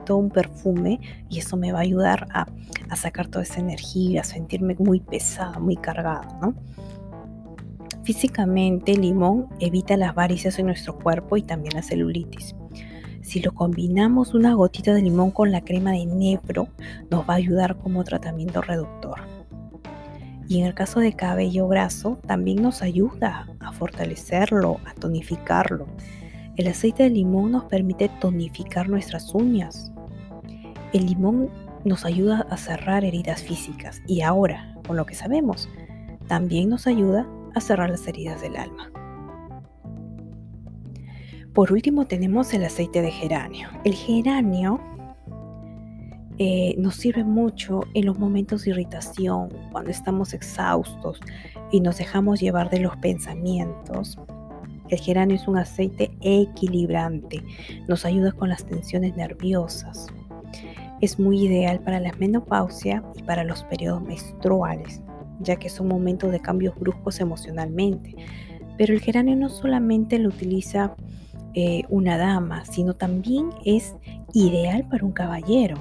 todo 0.05 0.17
un 0.17 0.29
perfume 0.29 0.99
y 1.29 1.39
eso 1.39 1.57
me 1.57 1.71
va 1.71 1.79
a 1.79 1.81
ayudar 1.81 2.27
a, 2.33 2.45
a 2.89 2.95
sacar 2.95 3.27
toda 3.27 3.43
esa 3.43 3.59
energía, 3.59 4.21
a 4.21 4.23
sentirme 4.23 4.75
muy 4.77 4.99
pesada, 4.99 5.59
muy 5.59 5.75
cargada, 5.75 6.37
¿no? 6.41 6.53
Físicamente, 8.03 8.93
el 8.93 9.01
limón 9.01 9.47
evita 9.59 9.97
las 9.97 10.15
varices 10.15 10.59
en 10.59 10.67
nuestro 10.67 10.97
cuerpo 10.97 11.35
y 11.35 11.41
también 11.41 11.73
la 11.73 11.81
celulitis. 11.81 12.55
Si 13.27 13.41
lo 13.41 13.53
combinamos 13.53 14.33
una 14.33 14.53
gotita 14.53 14.93
de 14.93 15.01
limón 15.01 15.31
con 15.31 15.51
la 15.51 15.59
crema 15.59 15.91
de 15.91 16.05
Nepro, 16.05 16.69
nos 17.11 17.27
va 17.27 17.33
a 17.33 17.35
ayudar 17.35 17.77
como 17.77 18.05
tratamiento 18.05 18.61
reductor. 18.61 19.19
Y 20.47 20.61
en 20.61 20.65
el 20.65 20.73
caso 20.73 21.01
de 21.01 21.11
cabello 21.11 21.67
graso, 21.67 22.19
también 22.25 22.61
nos 22.61 22.81
ayuda 22.81 23.45
a 23.59 23.73
fortalecerlo, 23.73 24.79
a 24.85 24.93
tonificarlo. 24.93 25.87
El 26.55 26.69
aceite 26.69 27.03
de 27.03 27.09
limón 27.09 27.51
nos 27.51 27.65
permite 27.65 28.09
tonificar 28.21 28.87
nuestras 28.87 29.35
uñas. 29.35 29.91
El 30.93 31.07
limón 31.07 31.49
nos 31.83 32.05
ayuda 32.05 32.47
a 32.49 32.55
cerrar 32.55 33.03
heridas 33.03 33.43
físicas 33.43 34.01
y 34.07 34.21
ahora, 34.21 34.73
con 34.87 34.95
lo 34.95 35.05
que 35.05 35.15
sabemos, 35.15 35.67
también 36.29 36.69
nos 36.69 36.87
ayuda 36.87 37.27
a 37.53 37.59
cerrar 37.59 37.89
las 37.89 38.07
heridas 38.07 38.39
del 38.39 38.55
alma. 38.55 38.89
Por 41.57 41.71
último 41.71 42.05
tenemos 42.05 42.53
el 42.53 42.63
aceite 42.63 43.01
de 43.01 43.09
geranio. 43.09 43.69
El 43.83 43.95
geranio 43.95 44.79
eh, 46.37 46.75
nos 46.77 46.97
sirve 46.97 47.23
mucho 47.23 47.81
en 47.95 48.05
los 48.05 48.19
momentos 48.19 48.63
de 48.63 48.69
irritación, 48.69 49.49
cuando 49.71 49.89
estamos 49.89 50.35
exhaustos 50.35 51.19
y 51.71 51.79
nos 51.79 51.97
dejamos 51.97 52.41
llevar 52.41 52.69
de 52.69 52.81
los 52.81 52.95
pensamientos. 52.97 54.19
El 54.89 54.99
geranio 54.99 55.35
es 55.35 55.47
un 55.47 55.57
aceite 55.57 56.11
equilibrante, 56.21 57.41
nos 57.87 58.05
ayuda 58.05 58.33
con 58.33 58.49
las 58.49 58.63
tensiones 58.63 59.17
nerviosas. 59.17 60.05
Es 61.01 61.17
muy 61.17 61.47
ideal 61.47 61.79
para 61.79 61.99
la 61.99 62.13
menopausia 62.19 63.03
y 63.15 63.23
para 63.23 63.43
los 63.43 63.63
periodos 63.63 64.03
menstruales, 64.03 65.01
ya 65.39 65.55
que 65.55 65.69
son 65.69 65.87
momentos 65.87 66.31
de 66.31 66.39
cambios 66.39 66.75
bruscos 66.79 67.19
emocionalmente. 67.19 68.13
Pero 68.77 68.93
el 68.93 69.01
geranio 69.01 69.35
no 69.35 69.49
solamente 69.49 70.19
lo 70.19 70.29
utiliza 70.29 70.95
eh, 71.59 71.85
una 71.89 72.19
dama, 72.19 72.65
sino 72.65 72.93
también 72.93 73.49
es 73.65 73.95
ideal 74.31 74.87
para 74.87 75.03
un 75.03 75.11
caballero, 75.11 75.75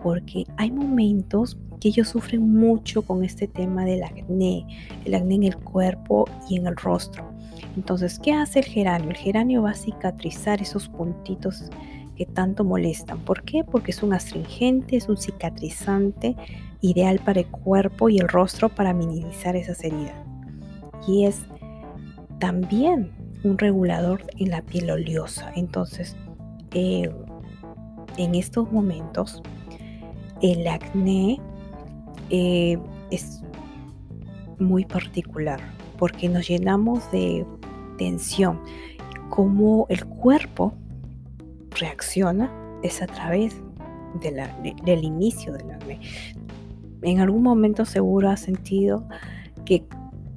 porque 0.00 0.46
hay 0.56 0.70
momentos 0.70 1.58
que 1.80 1.88
ellos 1.88 2.10
sufren 2.10 2.48
mucho 2.48 3.02
con 3.02 3.24
este 3.24 3.48
tema 3.48 3.84
del 3.84 4.04
acné, 4.04 4.64
el 5.04 5.16
acné 5.16 5.34
en 5.34 5.42
el 5.42 5.56
cuerpo 5.56 6.26
y 6.48 6.58
en 6.58 6.68
el 6.68 6.76
rostro. 6.76 7.28
Entonces, 7.74 8.20
¿qué 8.20 8.34
hace 8.34 8.60
el 8.60 8.66
geranio? 8.66 9.10
El 9.10 9.16
geranio 9.16 9.62
va 9.62 9.70
a 9.70 9.74
cicatrizar 9.74 10.62
esos 10.62 10.88
puntitos 10.88 11.70
que 12.14 12.26
tanto 12.26 12.62
molestan. 12.62 13.18
¿Por 13.18 13.42
qué? 13.42 13.64
Porque 13.64 13.90
es 13.90 14.04
un 14.04 14.12
astringente, 14.12 14.94
es 14.96 15.08
un 15.08 15.16
cicatrizante 15.16 16.36
ideal 16.82 17.18
para 17.18 17.40
el 17.40 17.48
cuerpo 17.48 18.08
y 18.08 18.18
el 18.18 18.28
rostro 18.28 18.68
para 18.68 18.94
minimizar 18.94 19.56
esas 19.56 19.82
heridas. 19.82 20.14
Y 21.08 21.24
es 21.24 21.40
también 22.38 23.25
un 23.46 23.58
regulador 23.58 24.22
en 24.38 24.50
la 24.50 24.62
piel 24.62 24.90
oleosa. 24.90 25.52
Entonces, 25.54 26.16
eh, 26.72 27.10
en 28.16 28.34
estos 28.34 28.70
momentos, 28.72 29.42
el 30.42 30.66
acné 30.66 31.40
eh, 32.30 32.78
es 33.10 33.42
muy 34.58 34.84
particular 34.84 35.60
porque 35.98 36.28
nos 36.28 36.48
llenamos 36.48 37.10
de 37.12 37.46
tensión. 37.98 38.60
Cómo 39.30 39.86
el 39.88 40.04
cuerpo 40.04 40.74
reacciona 41.70 42.50
es 42.82 43.02
a 43.02 43.06
través 43.06 43.60
del 44.20 45.04
inicio 45.04 45.52
del 45.52 45.70
acné. 45.70 46.00
En 47.02 47.20
algún 47.20 47.42
momento 47.42 47.84
seguro 47.84 48.30
has 48.30 48.40
sentido 48.40 49.06
que 49.64 49.86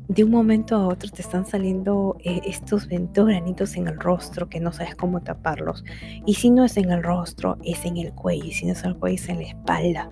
de 0.10 0.24
un 0.24 0.32
momento 0.32 0.76
a 0.76 0.88
otro 0.88 1.08
te 1.12 1.22
están 1.22 1.46
saliendo 1.46 2.18
eh, 2.24 2.42
estos 2.44 2.88
granitos 2.88 3.78
en 3.78 3.88
el 3.88 4.00
rostro 4.00 4.50
que 4.50 4.60
no 4.60 4.72
sabes 4.72 4.96
cómo 4.96 5.22
taparlos. 5.22 5.86
Y 6.26 6.34
si 6.34 6.50
no 6.50 6.66
es 6.66 6.78
en 6.78 6.92
el 6.92 7.04
rostro, 7.04 7.58
es 7.64 7.86
en 7.86 7.96
el 7.98 8.12
cuello. 8.14 8.46
Y 8.46 8.52
si 8.52 8.66
no 8.66 8.72
es 8.72 8.84
en 8.84 8.90
el 8.90 8.98
cuello, 8.98 9.16
es 9.16 9.30
en 9.30 9.38
la 9.38 9.44
espalda. 9.44 10.10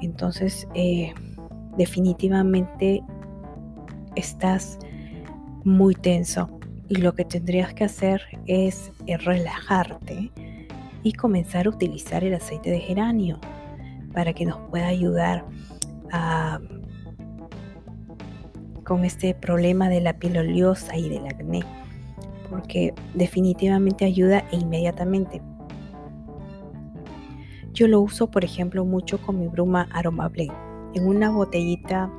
Entonces, 0.00 0.66
eh, 0.74 1.12
definitivamente 1.76 3.02
estás 4.16 4.78
muy 5.62 5.94
tenso 5.94 6.48
y 6.88 6.96
lo 6.96 7.14
que 7.14 7.26
tendrías 7.26 7.74
que 7.74 7.84
hacer 7.84 8.22
es 8.46 8.92
eh, 9.06 9.18
relajarte 9.18 10.30
y 11.02 11.12
comenzar 11.12 11.66
a 11.66 11.70
utilizar 11.70 12.24
el 12.24 12.32
aceite 12.32 12.70
de 12.70 12.80
geranio 12.80 13.38
para 14.14 14.32
que 14.32 14.46
nos 14.46 14.58
pueda 14.70 14.86
ayudar 14.86 15.44
con 18.84 19.04
este 19.04 19.34
problema 19.34 19.88
de 19.88 20.00
la 20.00 20.14
piel 20.14 20.36
oleosa 20.36 20.96
y 20.96 21.08
del 21.08 21.26
acné, 21.26 21.62
porque 22.50 22.94
definitivamente 23.14 24.04
ayuda 24.04 24.44
e 24.52 24.56
inmediatamente. 24.56 25.42
Yo 27.72 27.88
lo 27.88 28.00
uso, 28.00 28.30
por 28.30 28.44
ejemplo, 28.44 28.84
mucho 28.84 29.18
con 29.18 29.40
mi 29.40 29.48
bruma 29.48 29.88
Aroma 29.90 30.28
Blend 30.28 30.52
en 30.94 31.06
una 31.06 31.30
botellita 31.30 32.10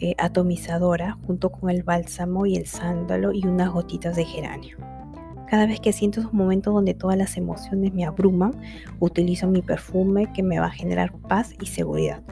eh, 0.00 0.14
atomizadora 0.18 1.18
junto 1.26 1.50
con 1.50 1.70
el 1.70 1.82
bálsamo 1.82 2.46
y 2.46 2.56
el 2.56 2.66
sándalo 2.66 3.32
y 3.32 3.46
unas 3.46 3.70
gotitas 3.70 4.16
de 4.16 4.24
geranio. 4.24 4.76
Cada 5.48 5.66
vez 5.66 5.80
que 5.80 5.92
siento 5.92 6.20
esos 6.20 6.32
momentos 6.32 6.72
donde 6.72 6.94
todas 6.94 7.16
las 7.16 7.36
emociones 7.36 7.92
me 7.92 8.04
abruman, 8.04 8.52
utilizo 8.98 9.46
mi 9.46 9.62
perfume 9.62 10.32
que 10.32 10.42
me 10.42 10.58
va 10.58 10.66
a 10.66 10.70
generar 10.70 11.12
paz 11.12 11.54
y 11.60 11.66
seguridad. 11.66 12.22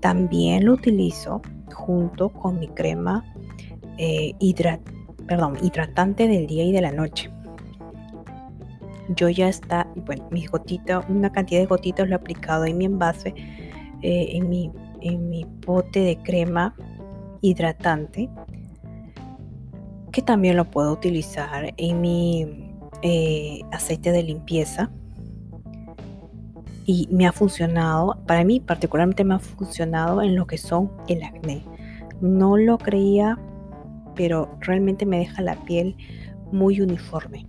También 0.00 0.66
lo 0.66 0.74
utilizo 0.74 1.42
junto 1.74 2.28
con 2.30 2.58
mi 2.58 2.68
crema 2.68 3.24
eh, 3.98 4.34
hidratante 4.38 6.28
del 6.28 6.46
día 6.46 6.64
y 6.64 6.72
de 6.72 6.80
la 6.80 6.92
noche. 6.92 7.30
Yo 9.08 9.28
ya 9.28 9.48
está, 9.48 9.86
bueno, 10.04 10.26
mis 10.30 10.50
gotitas, 10.50 11.04
una 11.08 11.30
cantidad 11.30 11.60
de 11.60 11.66
gotitas 11.66 12.08
lo 12.08 12.14
he 12.14 12.16
aplicado 12.16 12.64
en 12.64 12.78
mi 12.78 12.86
envase, 12.86 13.34
eh, 14.02 14.28
en, 14.32 14.48
mi, 14.48 14.70
en 15.00 15.28
mi 15.28 15.44
pote 15.44 16.00
de 16.00 16.16
crema 16.18 16.74
hidratante 17.40 18.28
que 20.16 20.22
también 20.22 20.56
lo 20.56 20.64
puedo 20.64 20.92
utilizar 20.92 21.74
en 21.76 22.00
mi 22.00 22.72
eh, 23.02 23.60
aceite 23.70 24.12
de 24.12 24.22
limpieza 24.22 24.90
y 26.86 27.08
me 27.10 27.26
ha 27.26 27.32
funcionado, 27.32 28.16
para 28.26 28.44
mí 28.44 28.60
particularmente 28.60 29.24
me 29.24 29.34
ha 29.34 29.38
funcionado 29.40 30.22
en 30.22 30.36
lo 30.36 30.46
que 30.46 30.56
son 30.56 30.92
el 31.08 31.24
acné. 31.24 31.64
No 32.20 32.56
lo 32.56 32.78
creía, 32.78 33.38
pero 34.14 34.56
realmente 34.60 35.04
me 35.04 35.18
deja 35.18 35.42
la 35.42 35.56
piel 35.64 35.96
muy 36.52 36.80
uniforme. 36.80 37.44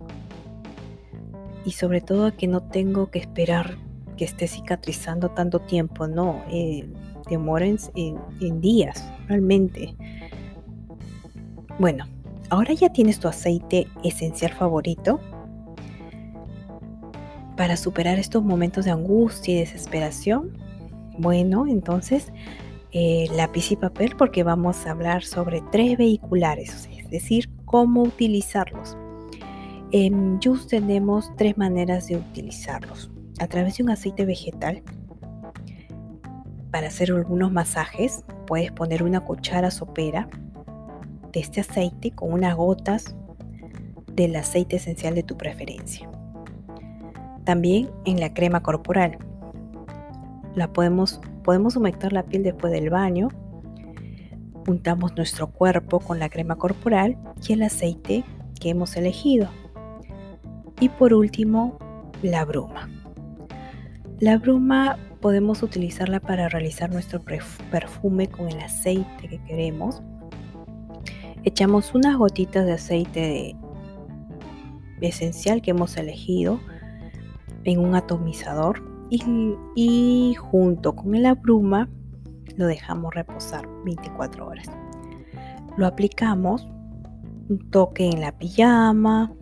Y 1.64 1.70
sobre 1.70 2.00
todo 2.00 2.36
que 2.36 2.48
no 2.48 2.64
tengo 2.64 3.10
que 3.10 3.20
esperar 3.20 3.78
que 4.16 4.24
esté 4.24 4.48
cicatrizando 4.48 5.30
tanto 5.30 5.60
tiempo, 5.60 6.08
no, 6.08 6.42
eh, 6.50 6.90
demora 7.30 7.66
en 7.66 8.60
días 8.60 9.08
realmente. 9.28 9.94
Bueno, 11.78 12.06
ahora 12.50 12.74
ya 12.74 12.92
tienes 12.92 13.20
tu 13.20 13.28
aceite 13.28 13.86
esencial 14.02 14.52
favorito 14.52 15.20
para 17.58 17.76
superar 17.76 18.20
estos 18.20 18.44
momentos 18.44 18.84
de 18.84 18.92
angustia 18.92 19.56
y 19.56 19.58
desesperación. 19.58 20.56
Bueno, 21.18 21.66
entonces 21.66 22.32
eh, 22.92 23.26
lápiz 23.34 23.72
y 23.72 23.76
papel 23.76 24.14
porque 24.16 24.44
vamos 24.44 24.86
a 24.86 24.92
hablar 24.92 25.24
sobre 25.24 25.60
tres 25.72 25.98
vehiculares, 25.98 26.88
es 26.96 27.10
decir, 27.10 27.50
cómo 27.64 28.04
utilizarlos. 28.04 28.96
En 29.90 30.38
Just 30.40 30.70
tenemos 30.70 31.34
tres 31.36 31.58
maneras 31.58 32.06
de 32.06 32.16
utilizarlos. 32.16 33.10
A 33.40 33.48
través 33.48 33.76
de 33.76 33.82
un 33.82 33.90
aceite 33.90 34.24
vegetal, 34.24 34.82
para 36.70 36.86
hacer 36.86 37.10
algunos 37.10 37.50
masajes, 37.50 38.24
puedes 38.46 38.70
poner 38.70 39.02
una 39.02 39.24
cuchara 39.24 39.72
sopera 39.72 40.28
de 41.32 41.40
este 41.40 41.62
aceite 41.62 42.12
con 42.12 42.32
unas 42.32 42.54
gotas 42.54 43.16
del 44.12 44.36
aceite 44.36 44.76
esencial 44.76 45.16
de 45.16 45.24
tu 45.24 45.36
preferencia. 45.36 46.08
También 47.48 47.88
en 48.04 48.20
la 48.20 48.34
crema 48.34 48.62
corporal. 48.62 49.16
La 50.54 50.70
podemos, 50.70 51.18
podemos 51.42 51.76
humectar 51.76 52.12
la 52.12 52.24
piel 52.24 52.42
después 52.42 52.70
del 52.70 52.90
baño. 52.90 53.28
Untamos 54.66 55.16
nuestro 55.16 55.46
cuerpo 55.46 55.98
con 55.98 56.18
la 56.18 56.28
crema 56.28 56.56
corporal 56.56 57.16
y 57.48 57.54
el 57.54 57.62
aceite 57.62 58.22
que 58.60 58.68
hemos 58.68 58.98
elegido. 58.98 59.48
Y 60.78 60.90
por 60.90 61.14
último, 61.14 61.78
la 62.22 62.44
bruma. 62.44 62.90
La 64.20 64.36
bruma 64.36 64.98
podemos 65.22 65.62
utilizarla 65.62 66.20
para 66.20 66.50
realizar 66.50 66.92
nuestro 66.92 67.22
perfume 67.22 68.26
con 68.28 68.48
el 68.50 68.60
aceite 68.60 69.26
que 69.26 69.42
queremos. 69.44 70.02
Echamos 71.44 71.94
unas 71.94 72.18
gotitas 72.18 72.66
de 72.66 72.72
aceite 72.72 73.56
esencial 75.00 75.62
que 75.62 75.70
hemos 75.70 75.96
elegido 75.96 76.60
en 77.64 77.80
un 77.80 77.94
atomizador 77.94 78.82
y, 79.10 80.34
junto 80.38 80.94
con 80.94 81.22
la 81.22 81.34
bruma 81.34 81.88
lo 82.56 82.66
dejamos 82.66 83.14
reposar 83.14 83.68
24 83.84 84.46
horas. 84.46 84.66
Lo 85.76 85.86
aplicamos 85.86 86.66
un 87.48 87.70
toque 87.70 88.08
en 88.08 88.20
la 88.20 88.36
pijama, 88.36 89.32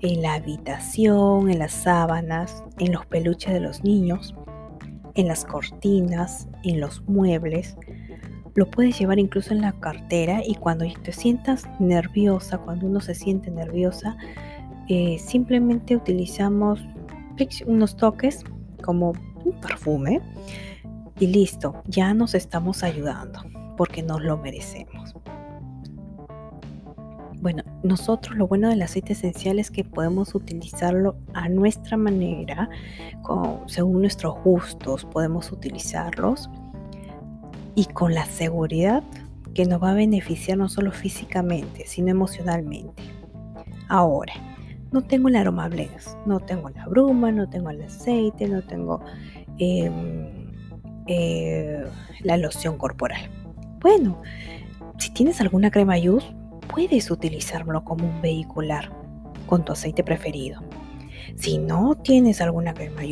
en 0.00 0.22
la 0.22 0.34
habitación, 0.34 1.50
en 1.50 1.58
las 1.58 1.72
sábanas, 1.72 2.62
en 2.78 2.92
los 2.92 3.06
peluches 3.06 3.52
de 3.52 3.60
los 3.60 3.82
niños 3.82 4.34
en 5.14 5.28
las 5.28 5.44
cortinas, 5.44 6.48
en 6.62 6.80
los 6.80 7.02
muebles. 7.08 7.76
Lo 8.54 8.70
puedes 8.70 8.98
llevar 8.98 9.18
incluso 9.18 9.54
en 9.54 9.62
la 9.62 9.72
cartera 9.72 10.42
y 10.44 10.54
cuando 10.56 10.84
te 11.02 11.12
sientas 11.12 11.64
nerviosa, 11.78 12.58
cuando 12.58 12.86
uno 12.86 13.00
se 13.00 13.14
siente 13.14 13.50
nerviosa, 13.50 14.16
eh, 14.88 15.18
simplemente 15.18 15.96
utilizamos 15.96 16.84
unos 17.66 17.96
toques 17.96 18.44
como 18.82 19.12
un 19.44 19.52
perfume 19.60 20.20
y 21.18 21.26
listo, 21.26 21.82
ya 21.86 22.14
nos 22.14 22.34
estamos 22.34 22.82
ayudando 22.82 23.40
porque 23.76 24.02
nos 24.02 24.22
lo 24.22 24.36
merecemos. 24.38 25.14
Bueno, 27.40 27.64
nosotros 27.82 28.36
lo 28.36 28.46
bueno 28.46 28.68
del 28.68 28.82
aceite 28.82 29.14
esencial 29.14 29.58
es 29.58 29.70
que 29.70 29.82
podemos 29.82 30.34
utilizarlo 30.36 31.16
a 31.34 31.48
nuestra 31.48 31.96
manera, 31.96 32.68
según 33.66 34.00
nuestros 34.00 34.36
gustos, 34.44 35.04
podemos 35.04 35.50
utilizarlos 35.50 36.48
y 37.74 37.86
con 37.86 38.14
la 38.14 38.26
seguridad 38.26 39.02
que 39.54 39.66
nos 39.66 39.82
va 39.82 39.90
a 39.90 39.94
beneficiar 39.94 40.58
no 40.58 40.68
solo 40.68 40.92
físicamente, 40.92 41.84
sino 41.86 42.10
emocionalmente. 42.10 43.02
Ahora, 43.88 44.34
no 44.92 45.02
tengo 45.02 45.28
el 45.28 45.36
aroma 45.36 45.68
blends, 45.68 46.16
no 46.26 46.40
tengo 46.40 46.68
la 46.68 46.86
bruma, 46.86 47.32
no 47.32 47.48
tengo 47.48 47.70
el 47.70 47.82
aceite, 47.82 48.46
no 48.46 48.62
tengo 48.62 49.00
em, 49.58 50.50
eh, 51.06 51.84
la 52.20 52.36
loción 52.36 52.76
corporal. 52.76 53.30
Bueno, 53.80 54.20
si 54.98 55.12
tienes 55.12 55.40
alguna 55.40 55.70
crema 55.70 55.98
Yus, 55.98 56.24
puedes 56.72 57.10
utilizarlo 57.10 57.82
como 57.84 58.06
un 58.06 58.20
vehicular 58.22 58.92
con 59.46 59.64
tu 59.64 59.72
aceite 59.72 60.04
preferido. 60.04 60.60
Si 61.36 61.58
no 61.58 61.94
tienes 61.94 62.40
alguna 62.40 62.74
crema 62.74 63.02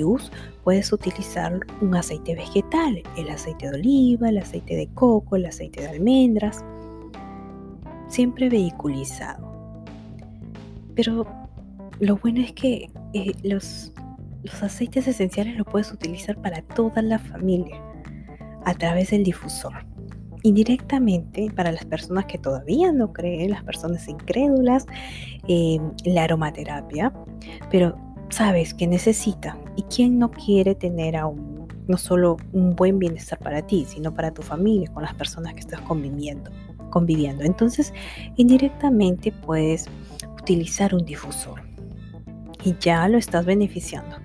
puedes 0.63 0.93
utilizar 0.93 1.61
un 1.81 1.97
aceite 1.97 2.35
vegetal, 2.35 3.03
el 3.17 3.31
aceite 3.31 3.71
de 3.71 3.77
oliva, 3.77 4.29
el 4.29 4.39
aceite 4.39 4.77
de 4.77 4.89
coco, 4.89 5.37
el 5.37 5.47
aceite 5.47 5.81
de 5.81 5.89
almendras, 5.89 6.65
siempre 8.09 8.49
vehiculizado. 8.49 9.51
Pero 10.95 11.40
lo 12.01 12.17
bueno 12.17 12.41
es 12.41 12.53
que 12.53 12.91
eh, 13.13 13.33
los, 13.43 13.93
aceites 14.63 15.07
esenciales 15.07 15.57
los 15.57 15.67
puedes 15.67 15.93
utilizar 15.93 16.41
para 16.41 16.63
toda 16.63 17.03
la 17.03 17.19
familia 17.19 17.77
a 18.65 18.75
través 18.75 19.11
del 19.11 19.23
difusor. 19.23 19.87
Indirectamente, 20.43 21.51
para 21.55 21.71
las 21.71 21.85
personas 21.85 22.25
que 22.25 22.39
todavía 22.39 22.91
no 22.91 23.13
creen, 23.13 23.51
las 23.51 23.63
personas 23.63 24.09
incrédulas, 24.09 24.87
eh, 25.47 25.79
la 26.07 26.25
aromaterapia, 26.25 27.13
pero 27.71 27.95
sabes 28.31 28.73
que 28.73 28.87
necesita 28.87 29.59
y 29.77 29.83
quién 29.83 30.19
no 30.19 30.31
quiere 30.31 30.75
tener 30.75 31.17
aún 31.17 31.69
no 31.87 31.99
solo 31.99 32.39
un 32.53 32.75
buen 32.75 32.99
bienestar 32.99 33.39
para 33.41 33.67
ti, 33.67 33.85
sino 33.87 34.15
para 34.15 34.33
tu 34.33 34.43
familia, 34.43 34.89
con 34.93 35.03
las 35.03 35.15
personas 35.15 35.53
que 35.55 35.61
estás 35.61 35.81
conviviendo. 35.83 36.51
Entonces, 37.43 37.93
indirectamente 38.37 39.33
puedes 39.33 39.89
utilizar 40.41 40.95
un 40.95 41.05
difusor 41.05 41.70
y 42.65 42.77
ya 42.81 43.09
lo 43.09 43.19
estás 43.19 43.45
beneficiando. 43.47 44.17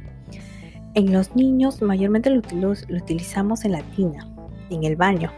En 0.94 1.12
los 1.12 1.36
niños 1.36 1.82
mayormente 1.82 2.30
lo, 2.30 2.72
utilizamos 2.72 3.66
en 3.66 3.74
la 3.74 3.82
tina, 3.82 4.28
en 4.70 4.84
el 4.84 4.96
baño. 4.96 5.32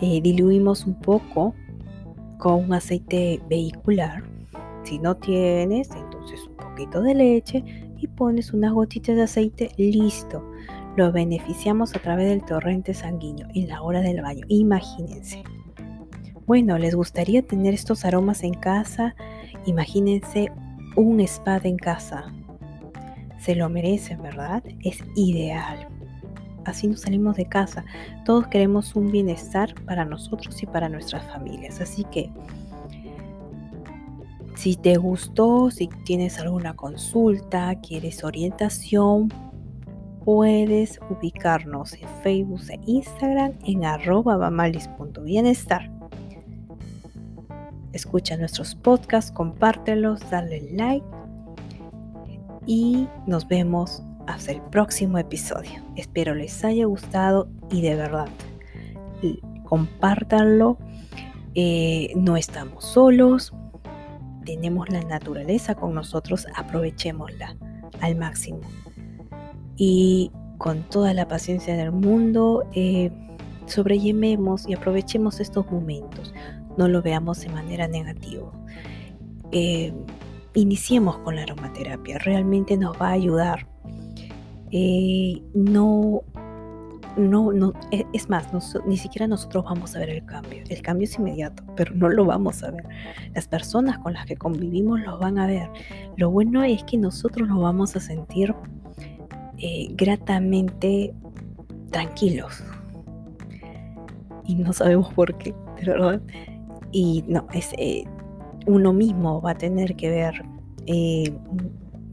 Eh, 0.00 0.20
diluimos 0.20 0.86
un 0.86 0.94
poco 0.94 1.54
con 2.38 2.64
un 2.64 2.72
aceite 2.72 3.40
vehicular. 3.48 4.24
Si 4.82 4.98
no 4.98 5.16
tienes, 5.16 5.90
entonces 5.90 6.46
un 6.48 6.56
poquito 6.56 7.02
de 7.02 7.14
leche 7.14 7.64
y 7.96 8.06
pones 8.08 8.52
unas 8.52 8.72
gotitas 8.72 9.16
de 9.16 9.22
aceite, 9.22 9.70
listo. 9.76 10.42
Lo 10.96 11.12
beneficiamos 11.12 11.94
a 11.94 12.00
través 12.00 12.28
del 12.28 12.44
torrente 12.44 12.94
sanguíneo 12.94 13.46
en 13.54 13.68
la 13.68 13.82
hora 13.82 14.00
del 14.00 14.20
baño. 14.20 14.44
Imagínense. 14.48 15.44
Bueno, 16.46 16.78
¿les 16.78 16.94
gustaría 16.94 17.42
tener 17.42 17.74
estos 17.74 18.04
aromas 18.04 18.42
en 18.42 18.54
casa? 18.54 19.14
Imagínense 19.66 20.50
un 20.98 21.20
spa 21.20 21.60
en 21.62 21.76
casa. 21.76 22.32
Se 23.38 23.54
lo 23.54 23.68
merecen, 23.68 24.20
¿verdad? 24.20 24.62
Es 24.80 25.04
ideal. 25.14 25.88
Así 26.64 26.86
nos 26.88 27.00
salimos 27.02 27.36
de 27.36 27.46
casa. 27.46 27.84
Todos 28.24 28.48
queremos 28.48 28.94
un 28.96 29.10
bienestar 29.10 29.74
para 29.86 30.04
nosotros 30.04 30.62
y 30.62 30.66
para 30.66 30.88
nuestras 30.88 31.24
familias. 31.30 31.80
Así 31.80 32.04
que 32.04 32.30
si 34.54 34.76
te 34.76 34.96
gustó, 34.96 35.70
si 35.70 35.88
tienes 36.04 36.38
alguna 36.40 36.74
consulta, 36.74 37.74
quieres 37.80 38.24
orientación, 38.24 39.28
puedes 40.24 40.98
ubicarnos 41.08 41.94
en 41.94 42.08
Facebook 42.22 42.62
e 42.68 42.80
Instagram 42.86 43.52
en 43.64 43.84
arroba. 43.84 44.50
Escucha 47.92 48.36
nuestros 48.36 48.74
podcasts, 48.74 49.32
compártelos, 49.32 50.28
dale 50.30 50.68
like 50.72 51.06
y 52.66 53.08
nos 53.26 53.48
vemos 53.48 54.02
hasta 54.26 54.52
el 54.52 54.60
próximo 54.62 55.18
episodio. 55.18 55.82
Espero 55.96 56.34
les 56.34 56.64
haya 56.64 56.86
gustado 56.86 57.48
y 57.70 57.80
de 57.82 57.96
verdad 57.96 58.28
compártanlo. 59.64 60.78
Eh, 61.54 62.12
no 62.14 62.36
estamos 62.36 62.84
solos 62.84 63.52
tenemos 64.48 64.88
la 64.88 65.02
naturaleza 65.02 65.74
con 65.74 65.94
nosotros, 65.94 66.46
aprovechémosla 66.56 67.54
al 68.00 68.16
máximo. 68.16 68.60
Y 69.76 70.32
con 70.56 70.84
toda 70.84 71.12
la 71.12 71.28
paciencia 71.28 71.76
del 71.76 71.92
mundo, 71.92 72.66
eh, 72.72 73.10
y 74.66 74.74
aprovechemos 74.74 75.40
estos 75.40 75.70
momentos. 75.70 76.32
No 76.78 76.88
lo 76.88 77.02
veamos 77.02 77.40
de 77.42 77.50
manera 77.50 77.86
negativa. 77.88 78.50
Eh, 79.52 79.92
iniciemos 80.54 81.18
con 81.18 81.36
la 81.36 81.42
aromaterapia, 81.42 82.18
realmente 82.18 82.76
nos 82.76 82.96
va 83.00 83.08
a 83.08 83.12
ayudar. 83.12 83.68
Eh, 84.70 85.42
no 85.54 86.22
no, 87.18 87.52
no, 87.52 87.72
e, 87.90 88.06
es 88.12 88.28
más, 88.28 88.46
ni 88.86 88.96
siquiera 88.96 89.26
nosotros 89.26 89.64
vamos 89.64 89.94
a 89.96 89.98
ver 89.98 90.10
el 90.10 90.24
cambio. 90.24 90.62
El 90.68 90.82
cambio 90.82 91.04
es 91.04 91.18
inmediato, 91.18 91.62
pero 91.76 91.94
no 91.94 92.08
lo 92.08 92.24
vamos 92.24 92.62
a 92.62 92.70
ver. 92.70 92.84
Las 93.34 93.48
personas 93.48 93.98
con 93.98 94.14
las 94.14 94.24
que 94.24 94.36
convivimos 94.36 95.00
lo 95.00 95.18
van 95.18 95.38
a 95.38 95.46
ver. 95.46 95.68
Lo 96.16 96.30
bueno 96.30 96.62
es 96.62 96.84
que 96.84 96.96
nosotros 96.96 97.48
nos 97.48 97.60
vamos 97.60 97.96
a 97.96 98.00
sentir 98.00 98.54
eh, 99.58 99.88
gratamente 99.90 101.12
tranquilos. 101.90 102.62
Y 104.46 104.54
no 104.54 104.72
sabemos 104.72 105.12
por 105.12 105.36
qué, 105.36 105.54
de 105.80 105.84
verdad. 105.84 106.22
Y 106.92 107.24
no, 107.28 107.46
es, 107.52 107.72
eh, 107.78 108.04
uno 108.66 108.92
mismo 108.92 109.40
va 109.40 109.52
a 109.52 109.58
tener 109.58 109.96
que 109.96 110.10
ver 110.10 110.44
eh, 110.86 111.32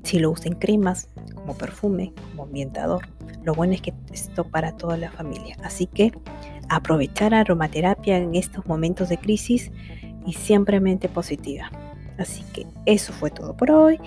si 0.03 0.19
lo 0.19 0.31
usa 0.31 0.47
en 0.47 0.59
cremas, 0.59 1.09
como 1.35 1.55
perfume, 1.55 2.13
como 2.31 2.43
ambientador 2.43 3.07
lo 3.45 3.53
bueno 3.53 3.73
es 3.73 3.81
que 3.81 3.93
esto 4.11 4.43
para 4.43 4.75
toda 4.75 4.97
la 4.97 5.11
familia. 5.11 5.55
Así 5.63 5.85
que 5.85 6.11
aprovechar 6.67 7.33
aromaterapia 7.33 8.17
en 8.17 8.35
estos 8.35 8.65
momentos 8.65 9.07
de 9.07 9.17
crisis 9.17 9.71
y 10.25 10.33
siempre 10.33 10.79
mente 10.79 11.07
positiva. 11.07 11.71
Así 12.17 12.43
que 12.53 12.65
eso 12.85 13.13
fue 13.13 13.29
todo 13.29 13.55
por 13.55 13.71
hoy. 13.71 13.99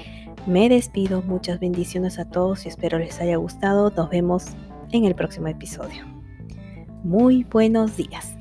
Me 0.46 0.68
despido, 0.68 1.22
muchas 1.22 1.60
bendiciones 1.60 2.18
a 2.18 2.24
todos 2.24 2.66
y 2.66 2.68
espero 2.68 2.98
les 2.98 3.20
haya 3.20 3.36
gustado. 3.36 3.92
Nos 3.96 4.10
vemos 4.10 4.46
en 4.90 5.04
el 5.04 5.14
próximo 5.14 5.46
episodio. 5.46 6.04
Muy 7.04 7.44
buenos 7.44 7.96
días. 7.96 8.37